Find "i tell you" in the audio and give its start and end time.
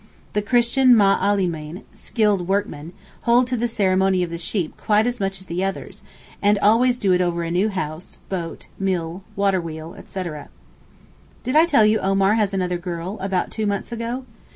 11.55-11.99